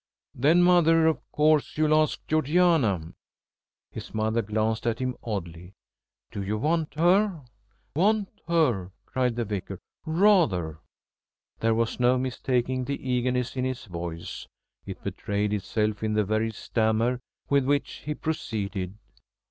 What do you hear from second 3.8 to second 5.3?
His mother glanced at him